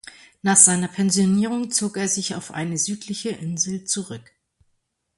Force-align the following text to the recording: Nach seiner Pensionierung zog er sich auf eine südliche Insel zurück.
Nach 0.41 0.55
seiner 0.55 0.87
Pensionierung 0.87 1.69
zog 1.69 1.95
er 1.97 2.07
sich 2.07 2.33
auf 2.33 2.49
eine 2.49 2.79
südliche 2.79 3.29
Insel 3.29 3.83
zurück. 3.83 4.33